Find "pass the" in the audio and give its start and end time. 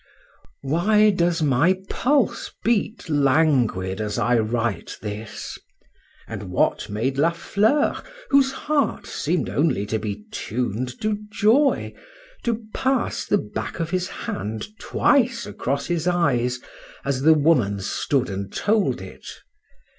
12.73-13.37